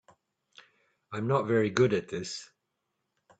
[1.13, 2.49] I'm not very good at this.